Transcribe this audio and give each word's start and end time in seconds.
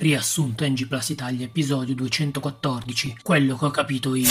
Riassunto 0.00 0.66
NG 0.66 0.86
Plus 0.86 1.10
Italia, 1.10 1.44
episodio 1.44 1.94
214. 1.94 3.18
Quello 3.22 3.54
che 3.54 3.64
ho 3.66 3.70
capito 3.70 4.14
io. 4.14 4.30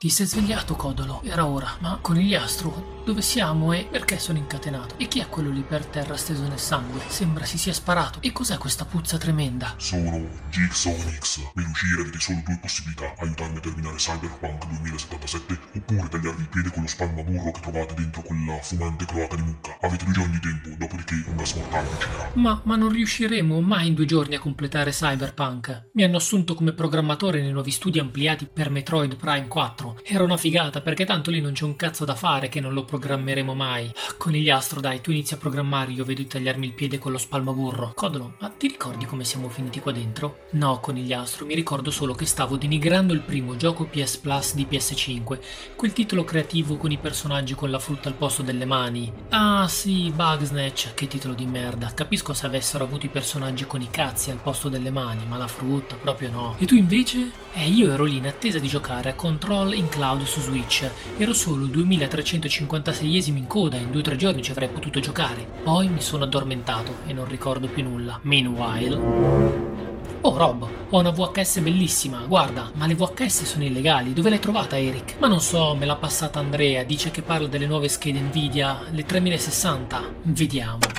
Ti 0.00 0.10
sei 0.10 0.26
svegliato, 0.26 0.76
Codolo? 0.76 1.22
Era 1.24 1.44
ora. 1.44 1.74
Ma 1.80 1.98
conigliastro, 2.00 3.02
dove 3.04 3.20
siamo 3.20 3.72
e 3.72 3.84
perché 3.90 4.20
sono 4.20 4.38
incatenato? 4.38 4.94
E 4.96 5.08
chi 5.08 5.18
è 5.18 5.28
quello 5.28 5.50
lì 5.50 5.62
per 5.62 5.84
terra 5.86 6.16
steso 6.16 6.46
nel 6.46 6.60
sangue? 6.60 7.00
Sembra 7.08 7.44
si 7.44 7.58
sia 7.58 7.72
sparato. 7.72 8.20
E 8.22 8.30
cos'è 8.30 8.58
questa 8.58 8.84
puzza 8.84 9.18
tremenda? 9.18 9.74
Sono 9.76 10.24
Jigsaw 10.50 10.94
Nix. 11.04 11.40
Per 11.52 11.66
uscire 11.66 12.02
avete 12.02 12.20
solo 12.20 12.40
due 12.46 12.58
possibilità. 12.62 13.12
Aiutarmi 13.18 13.56
a 13.56 13.60
terminare 13.60 13.96
Cyberpunk 13.96 14.66
2077 14.68 15.58
oppure 15.78 16.08
tagliarvi 16.08 16.42
il 16.42 16.48
piede 16.48 16.70
con 16.70 16.82
lo 16.82 16.88
spalmaburro 16.88 17.50
che 17.50 17.60
trovate 17.60 17.94
dentro 17.94 18.22
quella 18.22 18.56
fumante 18.62 19.04
cloaca 19.04 19.34
di 19.34 19.42
mucca. 19.42 19.78
Avete 19.80 20.04
due 20.04 20.14
giorni 20.14 20.38
di 20.38 20.40
tempo, 20.40 20.68
dopodiché 20.78 21.24
un 21.26 21.34
gas 21.34 21.54
mortale 21.54 21.88
ucciderà. 21.88 22.30
Ma, 22.34 22.60
ma 22.62 22.76
non 22.76 22.90
riusciremo 22.92 23.60
mai 23.62 23.88
in 23.88 23.94
due 23.94 24.06
giorni 24.06 24.36
a 24.36 24.38
completare 24.38 24.92
Cyberpunk. 24.92 25.88
Mi 25.94 26.04
hanno 26.04 26.18
assunto 26.18 26.54
come 26.54 26.72
programmatore 26.72 27.42
nei 27.42 27.50
nuovi 27.50 27.72
studi 27.72 27.98
ampliati 27.98 28.46
per 28.46 28.70
Metroid 28.70 29.16
Prime 29.16 29.48
4 29.48 29.86
era 30.02 30.24
una 30.24 30.36
figata 30.36 30.80
perché 30.80 31.04
tanto 31.04 31.30
lì 31.30 31.40
non 31.40 31.52
c'è 31.52 31.64
un 31.64 31.76
cazzo 31.76 32.04
da 32.04 32.14
fare 32.14 32.48
che 32.48 32.60
non 32.60 32.72
lo 32.72 32.84
programmeremo 32.84 33.54
mai. 33.54 33.90
Conigliastro, 34.16 34.80
dai, 34.80 35.00
tu 35.00 35.10
inizi 35.10 35.34
a 35.34 35.38
programmare, 35.38 35.92
io 35.92 36.04
vedo 36.04 36.22
di 36.22 36.28
tagliarmi 36.28 36.66
il 36.66 36.72
piede 36.72 36.98
con 36.98 37.12
lo 37.12 37.18
spalmaburro. 37.18 37.92
Codolo, 37.94 38.34
ma 38.40 38.48
ti 38.48 38.68
ricordi 38.68 39.04
come 39.04 39.24
siamo 39.24 39.48
finiti 39.48 39.80
qua 39.80 39.92
dentro? 39.92 40.46
No, 40.52 40.80
conigliastro, 40.80 41.46
mi 41.46 41.54
ricordo 41.54 41.90
solo 41.90 42.14
che 42.14 42.26
stavo 42.26 42.56
denigrando 42.56 43.12
il 43.12 43.20
primo 43.20 43.56
gioco 43.56 43.84
PS 43.84 44.16
Plus 44.18 44.54
di 44.54 44.66
PS5, 44.70 45.38
quel 45.76 45.92
titolo 45.92 46.24
creativo 46.24 46.76
con 46.76 46.90
i 46.90 46.98
personaggi 46.98 47.54
con 47.54 47.70
la 47.70 47.78
frutta 47.78 48.08
al 48.08 48.14
posto 48.14 48.42
delle 48.42 48.64
mani. 48.64 49.12
Ah 49.30 49.66
sì, 49.68 50.10
Bugsnatch, 50.10 50.94
che 50.94 51.06
titolo 51.06 51.34
di 51.34 51.46
merda. 51.46 51.92
Capisco 51.94 52.32
se 52.32 52.46
avessero 52.46 52.84
avuto 52.84 53.06
i 53.06 53.10
personaggi 53.10 53.66
con 53.66 53.80
i 53.80 53.88
cazzi 53.90 54.30
al 54.30 54.38
posto 54.38 54.68
delle 54.68 54.90
mani, 54.90 55.24
ma 55.26 55.36
la 55.36 55.48
frutta 55.48 55.96
proprio 55.96 56.30
no. 56.30 56.56
E 56.58 56.66
tu 56.66 56.74
invece? 56.74 57.30
Eh, 57.52 57.68
io 57.68 57.92
ero 57.92 58.04
lì 58.04 58.16
in 58.16 58.26
attesa 58.26 58.58
di 58.58 58.68
giocare 58.68 59.10
a 59.10 59.14
Control 59.14 59.74
in 59.78 59.88
cloud 59.88 60.22
su 60.24 60.40
Switch. 60.40 60.88
Ero 61.16 61.32
solo 61.32 61.64
il 61.64 61.70
2356esimo 61.70 63.36
in 63.36 63.46
coda 63.46 63.76
in 63.76 63.90
2-3 63.90 64.16
giorni 64.16 64.42
ci 64.42 64.50
avrei 64.50 64.68
potuto 64.68 65.00
giocare. 65.00 65.46
Poi 65.62 65.88
mi 65.88 66.00
sono 66.00 66.24
addormentato 66.24 66.96
e 67.06 67.12
non 67.12 67.26
ricordo 67.26 67.68
più 67.68 67.82
nulla. 67.82 68.18
Meanwhile... 68.22 69.76
Oh 70.22 70.36
Rob, 70.36 70.68
ho 70.90 70.98
una 70.98 71.10
VHS 71.10 71.60
bellissima, 71.60 72.24
guarda, 72.26 72.72
ma 72.74 72.86
le 72.86 72.96
VHS 72.96 73.44
sono 73.44 73.62
illegali, 73.64 74.12
dove 74.12 74.30
l'hai 74.30 74.40
trovata 74.40 74.76
Eric? 74.76 75.14
Ma 75.20 75.28
non 75.28 75.40
so, 75.40 75.76
me 75.76 75.86
l'ha 75.86 75.94
passata 75.94 76.40
Andrea, 76.40 76.82
dice 76.82 77.12
che 77.12 77.22
parla 77.22 77.46
delle 77.46 77.68
nuove 77.68 77.88
schede 77.88 78.18
Nvidia, 78.18 78.82
le 78.90 79.04
3060. 79.04 80.02
Vediamo. 80.22 80.97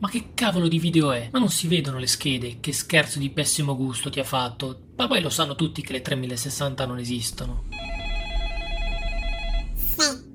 Ma 0.00 0.08
che 0.08 0.30
cavolo 0.32 0.66
di 0.66 0.78
video 0.78 1.12
è? 1.12 1.28
Ma 1.30 1.38
non 1.38 1.50
si 1.50 1.68
vedono 1.68 1.98
le 1.98 2.06
schede, 2.06 2.56
che 2.58 2.72
scherzo 2.72 3.18
di 3.18 3.28
pessimo 3.28 3.76
gusto 3.76 4.08
ti 4.08 4.18
ha 4.18 4.24
fatto. 4.24 4.88
Ma 4.96 5.06
poi 5.06 5.20
lo 5.20 5.28
sanno 5.28 5.54
tutti 5.54 5.82
che 5.82 5.92
le 5.92 6.00
3060 6.00 6.86
non 6.86 6.98
esistono 6.98 7.64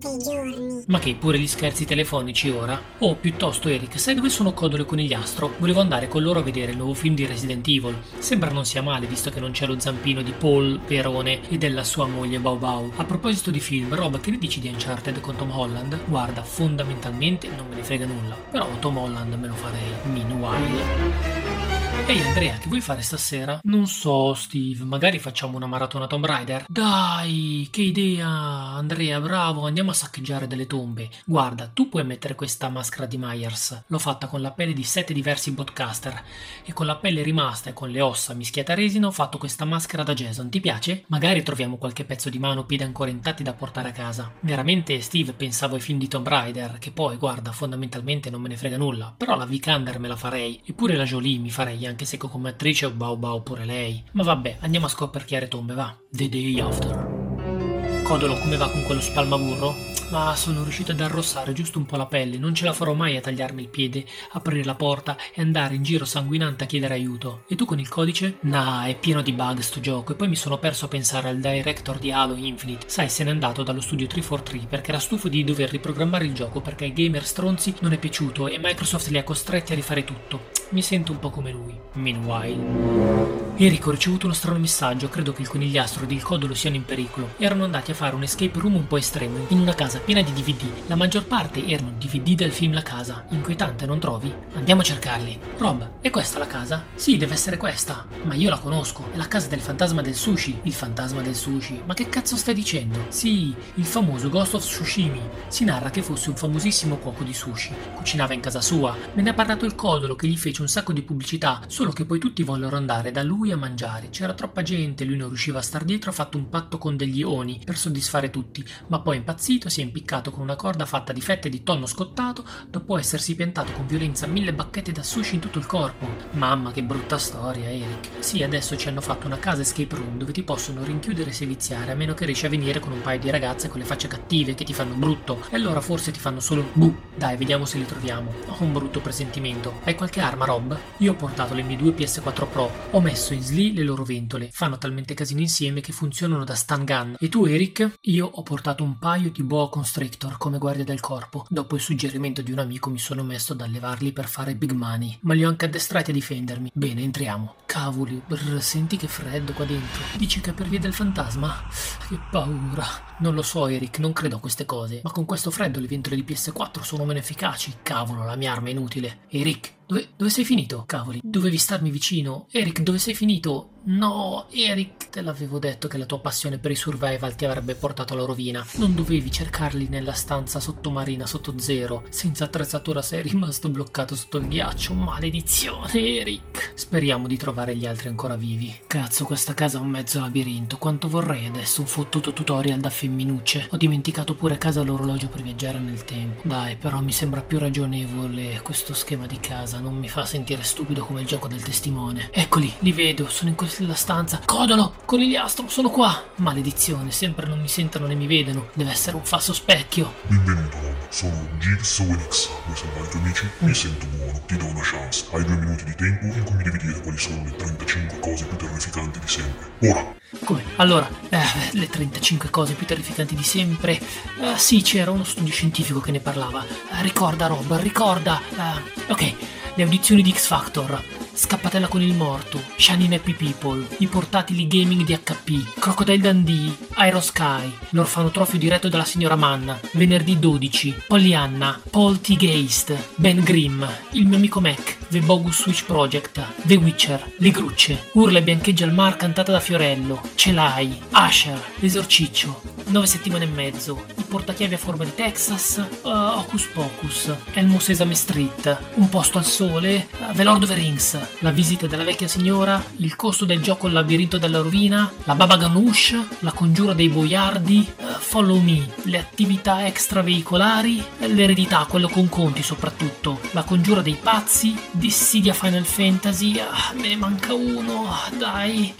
sette 0.06 0.17
giorni. 0.23 0.84
Ma 0.88 1.00
che, 1.00 1.16
pure 1.16 1.39
gli 1.39 1.48
scherzi 1.48 1.86
telefonici 1.86 2.50
ora? 2.50 2.80
Oh, 3.00 3.16
piuttosto 3.16 3.67
Eric, 3.67 4.00
sai 4.00 4.14
dove 4.16 4.30
sono 4.30 4.53
Codolo 4.53 4.84
e 4.84 4.86
Conigliastro? 4.86 5.53
Volevo 5.58 5.81
andare 5.81 6.08
con 6.08 6.22
loro 6.22 6.39
a 6.39 6.44
vedere 6.44 6.72
il 6.72 6.78
nuovo 6.78 6.94
film 6.94 7.16
di 7.16 7.25
Resident 7.25 7.67
Evil. 7.67 7.98
Sembra 8.20 8.52
non 8.52 8.66
sia 8.66 8.81
male, 8.81 9.08
visto 9.08 9.30
che 9.31 9.39
non 9.39 9.52
c'è 9.52 9.66
lo 9.66 9.80
zampino 9.80 10.22
di 10.22 10.31
Paul 10.31 10.80
Perone 10.86 11.50
e 11.50 11.58
della 11.58 11.83
sua 11.83 12.06
moglie 12.06 12.39
Bau 12.39 12.58
Bau. 12.58 12.92
A 12.95 13.03
proposito 13.03 13.52
di 13.52 13.59
film, 13.59 13.94
Rob, 13.95 14.20
che 14.20 14.31
ne 14.31 14.38
dici 14.38 14.59
di 14.59 14.67
Uncharted 14.67 15.20
con 15.20 15.36
Tom 15.36 15.52
Holland? 15.52 16.00
Guarda, 16.06 16.44
fondamentalmente 16.44 17.48
non 17.48 17.67
me 17.67 17.76
ne 17.76 17.83
frega 17.83 18.06
nulla, 18.06 18.36
però 18.36 18.67
Tom 18.80 18.98
Holland 18.98 19.33
me 19.33 19.48
lo 19.48 19.56
farei. 19.56 19.89
Meanwhile... 20.11 21.84
Ehi 22.08 22.22
Andrea, 22.22 22.58
che 22.60 22.68
vuoi 22.68 22.82
fare 22.82 23.02
stasera? 23.02 23.60
Non 23.64 23.88
so, 23.88 24.36
Steve, 24.36 24.84
magari 24.84 25.18
facciamo 25.18 25.56
una 25.56 25.66
maratona 25.66 26.06
Tomb 26.06 26.26
Raider? 26.26 26.66
Dai, 26.70 27.68
che 27.72 27.82
idea, 27.82 28.28
Andrea, 28.28 29.20
bravo, 29.20 29.66
andiamo 29.66 29.89
a 29.89 29.95
saccheggiare 29.95 30.45
delle 30.45 30.67
tombe. 30.67 31.10
Guarda, 31.26 31.67
tu 31.67 31.89
puoi 31.89 32.05
mettere 32.05 32.36
questa 32.36 32.70
maschera 32.70 33.08
di 33.08 33.17
Myers. 33.17 33.86
L'ho 33.88 33.98
fatta 33.98 34.28
con 34.28 34.42
la 34.42 34.52
pelle 34.52 34.73
di 34.73 34.84
sette 34.84 35.14
diversi 35.14 35.52
podcaster 35.55 36.23
e 36.64 36.73
con 36.73 36.86
la 36.86 36.95
pelle 36.98 37.23
rimasta 37.23 37.72
e 37.72 37.73
con 37.73 37.89
le 37.89 38.02
ossa 38.02 38.36
mischiate 38.36 38.73
a 38.73 38.76
resina 38.76 39.08
ho 39.08 39.11
fatto 39.11 39.39
questa 39.39 39.66
maschera 39.66 40.04
da 40.04 40.14
Jason. 40.14 40.50
Ti 40.50 40.60
piace? 40.60 41.05
Magari 41.08 41.42
troviamo 41.42 41.78
qualche 41.78 42.05
pezzo 42.05 42.30
di 42.30 42.38
mano 42.38 42.66
piede 42.66 42.84
ancora 42.84 43.10
intatti 43.10 43.42
da 43.42 43.54
portare 43.54 43.89
a 43.89 43.94
casa. 43.94 44.32
Veramente, 44.42 45.02
Steve, 45.02 45.34
pensavo 45.34 45.73
ai 45.73 45.82
film 45.82 45.98
di 45.98 46.08
Tomb 46.08 46.28
Raider, 46.28 46.78
che 46.78 46.92
poi, 46.92 47.17
guarda, 47.17 47.52
fondamentalmente 47.52 48.30
non 48.30 48.42
me 48.42 48.50
ne 48.50 48.58
frega 48.58 48.78
nulla, 48.78 49.11
però 49.17 49.36
la 49.36 49.45
Vikander 49.45 49.98
me 49.98 50.08
la 50.08 50.16
farei, 50.16 50.61
eppure 50.64 50.95
la 50.95 51.04
Jolie 51.04 51.39
mi 51.39 51.50
farei 51.50 51.85
anche 51.86 52.06
se 52.06 52.18
come 52.18 52.50
attrice 52.50 52.86
o 52.86 52.92
Bau 52.92 53.18
Bau 53.18 53.44
pure 53.44 53.66
lei. 53.66 54.04
Ma 54.14 54.23
vabbè, 54.23 54.58
andiamo 54.62 54.86
a 54.86 54.90
scoperchiare 54.90 55.48
tombe, 55.48 55.73
va. 55.73 55.96
The 56.10 56.30
Day 56.30 56.60
After. 56.60 58.04
Codolo, 58.04 58.38
come 58.38 58.58
va 58.58 58.70
con 58.70 58.84
quello 58.84 59.02
spalmaburro? 59.02 59.94
Ma 60.12 60.36
sono 60.36 60.62
riuscito 60.62 60.92
ad 60.92 61.02
arrossare 61.02 61.54
giusto 61.54 61.80
un 61.80 61.86
po' 61.86 61.96
la 61.96 62.06
pelle, 62.06 62.38
non 62.38 62.54
ce 62.54 62.66
la 62.66 62.73
farò 62.73 62.94
mai 62.94 63.18
a 63.18 63.22
tagliarmi 63.22 63.64
il 63.64 63.70
piede, 63.70 64.06
aprire 64.34 64.64
la 64.64 64.76
porta 64.76 65.18
e 65.34 65.42
andare 65.42 65.73
in 65.73 65.82
giro 65.82 66.06
sanguinante 66.06 66.64
a 66.64 66.68
chiedere 66.68 66.94
aiuto. 66.94 67.44
E 67.48 67.56
tu 67.56 67.66
con 67.66 67.80
il 67.80 67.90
codice? 67.90 68.38
Nah, 68.42 68.86
è 68.86 68.96
pieno 68.96 69.23
di 69.23 69.34
bug 69.34 69.60
sto 69.60 69.80
gioco 69.80 70.12
e 70.12 70.16
poi 70.16 70.28
mi 70.28 70.36
sono 70.36 70.60
perso 70.60 70.86
a 70.86 70.90
pensare 70.90 71.30
al 71.30 71.40
director 71.40 71.98
di 71.98 72.12
Halo 72.12 72.36
Infinite. 72.36 72.88
Sai, 72.88 73.10
se 73.10 73.23
n'è 73.23 73.32
andato 73.32 73.64
dallo 73.64 73.82
studio 73.82 74.06
343 74.06 74.67
perché 74.70 74.92
era 74.92 75.00
stufo 75.00 75.28
di 75.28 75.44
dover 75.44 75.72
riprogrammare 75.72 76.26
il 76.26 76.34
gioco 76.34 76.62
perché 76.62 76.84
ai 76.84 76.94
gamer 76.94 77.26
stronzi 77.26 77.73
non 77.80 77.94
è 77.94 77.98
piaciuto 77.98 78.48
e 78.48 78.60
Microsoft 78.62 79.08
li 79.08 79.17
ha 79.17 79.23
costretti 79.23 79.72
a 79.72 79.76
rifare 79.76 80.04
tutto. 80.04 80.52
Mi 80.70 80.81
sento 80.81 81.11
un 81.11 81.20
po' 81.20 81.30
come 81.30 81.52
lui. 81.52 81.77
Meanwhile... 81.93 83.43
Enrico, 83.58 83.87
ho 83.87 83.93
ricevuto 83.93 84.26
uno 84.26 84.36
strano 84.36 84.59
messaggio, 84.59 85.08
credo 85.08 85.31
che 85.31 85.42
il 85.42 85.48
conigliastro 85.48 86.03
ed 86.03 86.11
il 86.11 86.21
codolo 86.21 86.53
siano 86.53 86.76
in 86.76 86.83
pericolo. 86.83 87.36
Erano 87.37 87.64
andati 87.64 87.92
a 87.92 87.93
fare 87.93 88.14
un 88.14 88.23
escape 88.23 88.59
room 88.59 88.75
un 88.75 88.87
po' 88.87 88.98
estremo, 88.98 89.45
in 89.48 89.59
una 89.59 89.73
casa 89.73 89.99
piena 89.99 90.21
di 90.21 90.33
DVD. 90.33 90.64
La 90.87 90.95
maggior 90.95 91.23
parte 91.23 91.65
erano 91.65 91.93
DVD 91.98 92.36
del 92.36 92.52
film 92.52 92.73
La 92.73 92.81
Casa. 92.81 93.23
Inquietante, 93.30 93.86
non 93.86 93.99
trovi? 93.99 94.33
Andiamo 94.55 94.81
a 94.81 94.83
cercarli. 94.83 95.39
Rob, 95.58 95.89
è 96.02 96.09
questa 96.09 96.37
la 96.37 96.48
casa? 96.48 96.83
Sì, 96.95 97.15
deve 97.15 97.36
essere 97.36 97.55
questa. 97.55 98.05
Ma 98.23 98.33
io 98.33 98.49
la 98.49 98.59
conosco. 98.59 99.05
È 99.14 99.15
la 99.15 99.30
casa 99.30 99.48
del 99.48 99.61
fantasma 99.61 100.02
del 100.02 100.15
sushi. 100.15 100.59
Il 100.64 100.73
fantasma 100.73 101.21
del 101.21 101.36
sushi. 101.36 101.81
Ma 101.86 101.93
che 101.93 102.09
cazzo 102.09 102.36
stai 102.36 102.55
dicendo? 102.55 103.05
Sì, 103.08 103.55
il 103.75 103.86
famoso 103.86 104.27
Ghost 104.27 104.55
of 104.55 104.65
Tsushimi. 104.65 105.21
Si 105.48 105.64
narra 105.64 105.92
che 105.92 106.02
fosse 106.02 106.30
un 106.30 106.36
famosissimo 106.36 106.98
cuoco 106.98 107.23
di 107.23 107.33
sushi. 107.33 107.73
Cucinava 107.95 108.33
in 108.33 108.42
casa 108.42 108.59
sua. 108.59 108.93
Me 109.14 109.21
ne 109.21 109.30
ha 109.30 109.33
parlato 109.33 109.64
il 109.64 109.75
codolo 109.75 110.15
che 110.15 110.27
gli 110.27 110.36
fece 110.36 110.55
un 110.61 110.67
sacco 110.67 110.93
di 110.93 111.04
pubblicità, 111.04 111.61
solo 111.67 111.92
che 111.92 112.05
poi 112.05 112.20
tutti 112.20 112.43
vollero 112.43 112.76
andare 112.76 113.11
da 113.11 113.23
lui 113.23 113.33
lui 113.36 113.52
a 113.52 113.58
mangiare. 113.58 114.10
C'era 114.10 114.33
troppa 114.33 114.61
gente, 114.61 115.04
lui 115.04 115.17
non 115.17 115.27
riusciva 115.27 115.60
a 115.60 115.61
star 115.61 115.83
dietro, 115.83 116.10
ha 116.10 116.14
fatto 116.14 116.38
un 116.38 116.49
patto 116.49 116.77
con 116.77 116.95
degli 116.95 117.21
oni 117.21 117.61
per 117.64 117.77
soddisfare 117.77 118.30
tutti, 118.30 118.66
ma 118.88 118.99
poi 118.99 119.17
impazzito 119.17 119.70
si 119.70 119.82
è 119.82 119.83
impiccato 119.83 120.32
con 120.32 120.42
una 120.42 120.55
corda 120.55 120.86
fatta 120.86 121.11
di 121.11 121.21
fette 121.21 121.49
di 121.49 121.64
tonno 121.64 121.86
scottato 121.86 122.45
dopo 122.70 122.98
essersi 122.98 123.36
piantato 123.36 123.73
con 123.73 123.86
violenza 123.86 124.26
mille 124.26 124.54
bacchette 124.54 124.92
da 124.92 125.04
sushi 125.04 125.36
in 125.36 125.42
tutto 125.42 125.60
il 125.60 125.66
corpo. 125.66 126.08
Mamma 126.32 126.72
che 126.72 126.83
brutta 126.83 127.17
storia, 127.17 127.70
Eric. 127.70 128.10
Sì, 128.19 128.42
adesso 128.42 128.77
ci 128.77 128.88
hanno 128.88 129.01
fatto 129.01 129.27
una 129.27 129.39
casa 129.39 129.62
escape 129.62 129.95
room 129.95 130.18
dove 130.18 130.31
ti 130.31 130.44
possono 130.44 130.83
rinchiudere 130.83 131.30
e 131.30 131.33
seviziare 131.33 131.92
a 131.92 131.95
meno 131.95 132.13
che 132.13 132.25
riesci 132.25 132.45
a 132.45 132.50
venire 132.50 132.80
con 132.80 132.94
un 132.94 133.01
paio 133.01 133.19
di 133.19 133.30
ragazze 133.30 133.68
con 133.68 133.80
le 133.80 133.86
facce 133.86 134.07
cattive 134.07 134.56
che 134.56 134.63
ti 134.63 134.74
fanno 134.74 134.95
brutto 134.95 135.44
e 135.50 135.56
allora 135.56 135.81
forse 135.81 136.12
ti 136.12 136.19
fanno 136.19 136.39
solo 136.39 136.69
buh. 136.74 136.95
Dai, 137.16 137.38
vediamo 137.38 137.66
se 137.66 137.77
li 137.77 137.86
troviamo. 137.86 138.33
Ho 138.48 138.63
un 138.63 138.74
brutto 138.74 139.01
presentimento. 139.01 139.81
Hai 139.83 139.95
qualche 139.95 140.22
arma, 140.22 140.44
Rob? 140.45 140.78
Io 140.98 141.12
ho 141.12 141.16
portato 141.16 141.54
le 141.54 141.63
mie 141.63 141.75
due 141.75 141.92
PS4 141.92 142.48
Pro. 142.48 142.72
Ho 142.92 143.01
messo 143.01 143.33
in 143.33 143.42
sli 143.42 143.74
le 143.74 143.83
loro 143.83 144.04
ventole. 144.04 144.50
Fanno 144.51 144.78
talmente 144.78 145.13
casino 145.13 145.42
insieme 145.42 145.81
che 145.81 145.92
funzionano 145.92 146.44
da 146.44 146.56
stun 146.56 146.86
gun. 146.86 147.16
E 147.19 147.30
tu, 147.30 147.45
Eric? 147.45 147.98
Io 148.01 148.28
ho 148.28 148.44
portato 148.44 148.84
un 148.84 148.98
paio 149.00 149.31
di 149.31 149.44
boa 149.44 149.69
constrictor 149.69 150.38
come 150.38 150.57
guardia 150.57 150.84
del 150.84 151.00
corpo. 151.00 151.45
Dopo 151.50 151.75
il 151.75 151.81
suggerimento 151.81 152.42
di 152.42 152.51
un 152.51 152.60
amico 152.60 152.89
mi 152.89 153.00
sono 153.00 153.24
messo 153.24 153.54
ad 153.54 153.62
allevarli 153.62 154.12
per 154.12 154.28
fare 154.28 154.56
big 154.56 154.72
money. 154.72 155.18
Ma 155.22 155.34
li 155.34 155.44
ho 155.44 155.50
anche 155.50 155.66
addestrati 155.66 156.12
a 156.12 156.14
difendermi. 156.14 156.72
Bene, 156.74 157.02
entriamo. 157.02 157.56
Cavoli, 157.66 158.22
brr, 158.25 158.62
senti 158.62 158.98
che 158.98 159.08
freddo 159.08 159.54
qua 159.54 159.66
dentro. 159.66 160.04
Dici 160.16 160.40
che 160.42 160.52
è 160.52 160.54
per 160.54 160.68
via 160.68 160.80
del 160.80 160.94
fantasma? 160.94 161.68
Che 162.08 162.19
paura. 162.31 162.86
Non 163.18 163.34
lo 163.34 163.42
so, 163.42 163.68
Eric, 163.68 164.00
non 164.00 164.14
credo 164.14 164.38
a 164.38 164.40
queste 164.40 164.66
cose. 164.66 165.02
Ma 165.04 165.12
con 165.12 165.25
questo 165.25 165.50
freddo 165.50 165.80
le 165.80 165.88
ventole 165.88 166.16
di 166.16 166.24
PS4 166.24 166.81
sono 166.81 167.06
meno 167.06 167.19
efficaci. 167.19 167.78
Cavolo, 167.81 168.24
la 168.24 168.36
mia 168.36 168.52
arma 168.52 168.68
è 168.68 168.72
inutile. 168.72 169.19
Eric, 169.30 169.74
dove, 169.86 170.10
dove, 170.16 170.30
sei 170.30 170.44
finito? 170.46 170.84
Cavoli, 170.86 171.20
dovevi 171.24 171.58
starmi 171.58 171.90
vicino. 171.90 172.48
Eric, 172.52 172.82
dove 172.82 172.98
sei 172.98 173.14
finito? 173.14 173.70
No, 173.86 174.48
Eric, 174.52 175.10
te 175.10 175.22
l'avevo 175.22 175.60
detto 175.60 175.88
che 175.88 175.98
la 175.98 176.06
tua 176.06 176.20
passione 176.20 176.58
per 176.58 176.72
i 176.72 176.76
survival 176.76 177.36
ti 177.36 177.46
avrebbe 177.46 177.76
portato 177.76 178.14
alla 178.14 178.26
rovina. 178.26 178.66
Non 178.78 178.96
dovevi 178.96 179.32
cercarli 179.32 179.88
nella 179.88 180.14
stanza 180.14 180.60
sottomarina 180.60 181.28
sotto 181.28 181.54
zero. 181.60 182.04
Senza 182.10 182.46
attrezzatura 182.46 183.02
sei 183.02 183.22
rimasto 183.22 183.70
bloccato 183.70 184.16
sotto 184.16 184.38
il 184.38 184.48
ghiaccio. 184.48 184.94
Maledizione, 184.94 185.94
Eric. 185.94 186.65
Speriamo 186.77 187.25
di 187.27 187.38
trovare 187.38 187.74
gli 187.74 187.86
altri 187.86 188.10
ancora 188.10 188.36
vivi. 188.36 188.81
Cazzo, 188.86 189.24
questa 189.24 189.54
casa 189.54 189.77
è 189.77 189.81
un 189.81 189.88
mezzo 189.88 190.19
labirinto. 190.19 190.77
Quanto 190.77 191.07
vorrei 191.07 191.45
adesso 191.45 191.80
un 191.80 191.88
fottuto 191.88 192.33
tutorial 192.33 192.81
da 192.81 192.89
femminucce. 192.89 193.69
Ho 193.72 193.77
dimenticato 193.77 194.36
pure 194.36 194.56
a 194.56 194.57
casa 194.57 194.83
l'orologio 194.83 195.30
per 195.30 195.42
viaggiare 195.42 195.80
nel 195.80 196.04
tempo. 196.04 196.42
Dai, 196.44 196.75
però 196.75 197.00
mi 197.00 197.13
sembra 197.13 197.42
più 197.42 197.60
ragionevole 197.60 198.60
questo 198.62 198.94
schema 198.94 199.25
di 199.25 199.39
casa. 199.39 199.80
Non 199.80 199.95
mi 199.98 200.10
fa 200.10 200.25
sentire 200.25 200.63
stupido 200.63 201.06
come 201.06 201.22
il 201.22 201.27
gioco 201.27 201.48
del 201.48 201.63
testimone. 201.63 202.27
Eccoli, 202.31 202.72
li 202.80 202.92
vedo, 202.92 203.30
sono 203.30 203.51
in 203.51 203.56
questa 203.56 203.94
stanza. 203.94 204.42
Codolo, 204.44 204.95
conigliastro, 205.06 205.69
sono 205.69 205.89
qua. 205.89 206.25
Maledizione, 206.36 207.10
sempre 207.12 207.48
non 207.48 207.62
mi 207.62 207.69
sentono 207.69 208.06
né 208.06 208.16
mi 208.16 208.28
vedono. 208.28 208.68
Deve 208.74 208.92
essere 208.92 209.16
un 209.16 209.24
falso 209.24 209.54
specchio. 209.54 210.16
Benvenuto. 210.28 210.78
Sono 211.07 211.48
Gigs 211.57 212.00
Winix. 212.00 212.50
Vuoi 212.66 212.75
salvare 212.75 213.06
i 213.06 213.10
tuoi 213.10 213.24
amici? 213.24 213.50
Mi 213.60 213.74
sento 213.74 214.06
buono. 214.07 214.42
Ti 214.45 214.57
do 214.57 214.66
una 214.66 214.81
chance. 214.81 214.94
Hai 215.36 215.44
due 215.44 215.58
minuti 215.58 215.84
di 215.84 215.94
tempo 215.96 216.28
in 216.28 216.44
cui 216.46 216.56
mi 216.56 216.64
devi 216.64 216.78
dire 216.78 216.98
quali 217.02 217.18
sono 217.18 217.44
le 217.44 217.54
35 217.58 218.20
cose 218.20 218.46
più 218.46 218.56
terrificanti 218.56 219.20
di 219.20 219.28
sempre. 219.28 219.70
Ora! 219.80 220.16
Come? 220.46 220.64
Allora, 220.78 221.10
eh, 221.28 221.40
le 221.72 221.90
35 221.90 222.50
cose 222.50 222.74
più 222.74 222.86
terrificanti 222.86 223.36
di 223.36 223.44
sempre. 223.44 224.00
Eh, 224.00 224.56
sì, 224.56 224.82
c'era 224.82 225.12
uno 225.12 225.26
studio 225.26 225.52
scientifico 225.52 226.00
che 226.00 226.12
ne 226.12 226.22
parlava. 226.22 226.64
Eh, 226.64 227.02
ricorda, 227.02 227.48
Rob, 227.48 227.78
ricorda. 227.82 228.40
Eh, 228.40 229.12
ok, 229.12 229.34
le 229.74 229.84
audizioni 229.84 230.22
di 230.22 230.32
X 230.32 230.48
Factor. 230.48 231.04
Scappatella 231.36 231.88
con 231.88 232.02
il 232.02 232.14
morto, 232.14 232.62
Shining 232.78 233.12
Happy 233.12 233.34
People, 233.34 233.86
i 233.98 234.08
portatili 234.08 234.68
gaming 234.68 235.04
di 235.04 235.14
HP, 235.14 235.78
Crocodile 235.80 236.20
Dundee, 236.20 236.74
Aerosky, 236.94 237.74
l'orfanotrofio 237.90 238.58
diretto 238.58 238.88
dalla 238.88 239.04
signora 239.04 239.36
Manna, 239.36 239.78
Venerdì 239.94 240.40
12, 240.40 241.04
Pollyanna, 241.08 241.80
Poltergeist, 241.90 242.96
Ben 243.16 243.44
Grimm, 243.44 243.84
il 244.12 244.26
mio 244.28 244.38
amico 244.38 244.62
Mac, 244.62 244.98
The 245.10 245.20
Bogus 245.20 245.64
Switch 245.64 245.84
Project, 245.84 246.42
The 246.64 246.76
Witcher, 246.76 247.32
Le 247.38 247.52
Grucce, 247.52 248.10
Urla 248.14 248.40
e 248.40 248.44
biancheggia 248.44 248.86
al 248.86 248.94
mar 248.94 249.18
cantata 249.18 249.52
da 249.52 249.60
Fiorello, 249.60 250.22
Celai, 250.36 250.98
Asher, 251.12 251.62
L'esorciccio, 251.80 252.62
9 252.86 253.06
settimane 253.06 253.44
e 253.44 253.48
mezzo, 253.48 254.06
i 254.16 254.24
portachiavi 254.24 254.76
a 254.76 254.78
forma 254.78 255.04
di 255.04 255.14
Texas, 255.14 255.84
uh, 256.04 256.08
Hocus 256.08 256.66
Pocus, 256.74 257.36
Elmo 257.54 257.80
Sesame 257.80 258.16
Street, 258.16 258.78
Un 258.96 259.10
posto 259.10 259.38
al 259.38 259.46
sole, 259.46 260.08
uh, 260.20 260.34
The 260.34 260.44
Lord 260.44 260.64
of 260.64 260.70
the 260.70 260.76
Rings, 260.76 261.20
la 261.39 261.51
visita 261.51 261.88
della 261.88 262.04
vecchia 262.04 262.27
signora, 262.27 262.83
il 262.98 263.16
costo 263.16 263.45
del 263.45 263.62
gioco 263.62 263.88
Il 263.88 263.94
labirinto 263.94 264.38
della 264.38 264.60
rovina, 264.60 265.12
la 265.24 265.36
Baba 265.36 265.57
Ganoush, 265.57 266.18
la 266.39 266.51
congiura 266.51 266.94
dei 266.94 267.10
boiardi, 267.10 267.88
uh, 267.98 268.04
Follow 268.19 268.60
Me, 268.60 268.88
le 269.04 269.18
attività 269.18 269.86
extraveicolari, 269.86 271.04
l'eredità, 271.19 271.86
quello 271.89 272.07
con 272.07 272.30
conti 272.30 272.63
soprattutto, 272.63 273.39
la 273.51 273.63
congiura 273.63 274.01
dei 274.01 274.18
pazzi, 274.22 274.77
Dissidia 274.92 275.54
Final 275.54 275.86
Fantasy, 275.86 276.60
ah, 276.60 276.94
me 276.95 277.07
ne 277.07 277.16
manca 277.16 277.54
uno, 277.54 278.07
dai. 278.38 278.94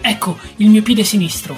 Ecco, 0.00 0.38
il 0.56 0.68
mio 0.68 0.82
piede 0.82 1.04
sinistro. 1.04 1.54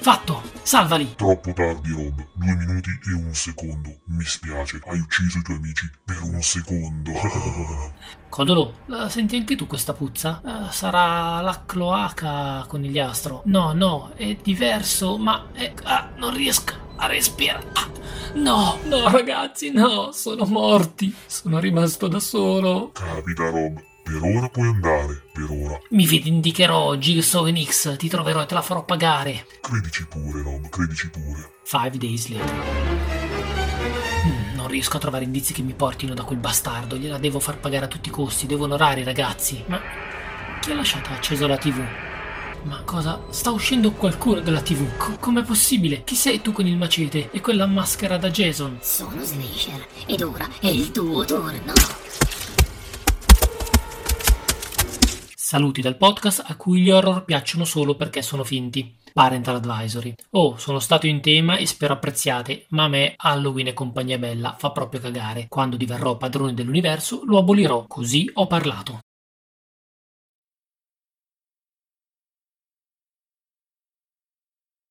Fatto, 0.00 0.51
salvali. 0.62 1.14
Troppo 1.16 1.52
tardi, 1.52 1.90
Rob. 1.90 2.26
Due 2.32 2.54
minuti 2.54 2.90
e 3.10 3.14
un 3.14 3.34
secondo. 3.34 3.98
Mi 4.06 4.24
spiace, 4.24 4.80
hai 4.86 4.98
ucciso 4.98 5.38
i 5.38 5.42
tuoi 5.42 5.56
amici 5.56 5.90
per 6.04 6.22
un 6.22 6.40
secondo. 6.42 7.12
Codolo, 8.28 8.74
la 8.86 9.08
senti 9.08 9.36
anche 9.36 9.56
tu 9.56 9.66
questa 9.66 9.92
puzza? 9.92 10.40
Eh, 10.44 10.72
sarà 10.72 11.40
la 11.40 11.62
cloaca 11.66 12.64
conigliastro. 12.66 13.42
No, 13.46 13.72
no, 13.72 14.12
è 14.14 14.36
diverso, 14.42 15.18
ma 15.18 15.48
è... 15.52 15.72
ah, 15.82 16.10
non 16.16 16.34
riesco 16.34 16.72
a 16.96 17.06
respirare. 17.06 17.66
Ah, 17.74 17.90
no, 18.34 18.78
no 18.84 19.08
ragazzi, 19.10 19.70
no, 19.70 20.12
sono 20.12 20.44
morti. 20.46 21.14
Sono 21.26 21.58
rimasto 21.58 22.08
da 22.08 22.20
solo. 22.20 22.92
Capita, 22.92 23.50
Rob. 23.50 23.90
Per 24.02 24.20
ora 24.20 24.48
puoi 24.48 24.68
andare, 24.68 25.22
per 25.32 25.48
ora. 25.48 25.78
Mi 25.90 26.06
vendicherò, 26.06 26.94
Jigsaw 26.96 27.48
X, 27.64 27.96
ti 27.96 28.08
troverò 28.08 28.42
e 28.42 28.46
te 28.46 28.54
la 28.54 28.62
farò 28.62 28.84
pagare. 28.84 29.46
Credici 29.60 30.06
pure, 30.06 30.42
Rob, 30.42 30.68
credici 30.68 31.08
pure. 31.08 31.52
Five 31.62 31.96
days 31.98 32.28
later. 32.28 32.54
Mm, 34.26 34.54
non 34.56 34.66
riesco 34.68 34.96
a 34.96 35.00
trovare 35.00 35.24
indizi 35.24 35.52
che 35.52 35.62
mi 35.62 35.72
portino 35.72 36.14
da 36.14 36.24
quel 36.24 36.38
bastardo. 36.38 36.96
Gliela 36.96 37.18
devo 37.18 37.38
far 37.38 37.58
pagare 37.58 37.84
a 37.84 37.88
tutti 37.88 38.08
i 38.08 38.12
costi. 38.12 38.46
Devo 38.46 38.64
onorare 38.64 39.00
i 39.00 39.04
ragazzi. 39.04 39.62
Ma 39.66 39.80
chi 40.60 40.72
ha 40.72 40.74
lasciato 40.74 41.10
acceso 41.10 41.46
la 41.46 41.56
TV? 41.56 41.80
Ma 42.64 42.82
cosa? 42.84 43.20
Sta 43.30 43.50
uscendo 43.50 43.92
qualcuno 43.92 44.40
dalla 44.40 44.60
TV? 44.62 44.96
Co- 44.96 45.16
com'è 45.18 45.42
possibile? 45.42 46.02
Chi 46.04 46.14
sei 46.16 46.40
tu 46.40 46.52
con 46.52 46.66
il 46.66 46.76
macete 46.76 47.30
e 47.30 47.40
quella 47.40 47.66
maschera 47.66 48.16
da 48.18 48.30
Jason? 48.30 48.78
Sono 48.80 49.22
Slasher 49.22 49.86
ed 50.06 50.22
ora 50.22 50.48
è 50.60 50.68
il 50.68 50.90
tuo 50.90 51.24
turno. 51.24 51.72
Saluti 55.52 55.82
dal 55.82 55.98
podcast 55.98 56.44
a 56.46 56.56
cui 56.56 56.80
gli 56.80 56.90
horror 56.90 57.26
piacciono 57.26 57.66
solo 57.66 57.94
perché 57.94 58.22
sono 58.22 58.42
finti. 58.42 58.96
Parental 59.12 59.56
Advisory. 59.56 60.14
Oh, 60.30 60.56
sono 60.56 60.78
stato 60.78 61.06
in 61.06 61.20
tema 61.20 61.58
e 61.58 61.66
spero 61.66 61.92
apprezziate, 61.92 62.64
ma 62.70 62.84
a 62.84 62.88
me 62.88 63.12
Halloween 63.18 63.66
e 63.66 63.72
compagnia 63.74 64.16
bella 64.16 64.56
fa 64.58 64.70
proprio 64.70 65.02
cagare. 65.02 65.48
Quando 65.50 65.76
diverrò 65.76 66.16
padrone 66.16 66.54
dell'universo 66.54 67.20
lo 67.26 67.36
abolirò, 67.36 67.84
così 67.86 68.30
ho 68.32 68.46
parlato. 68.46 69.00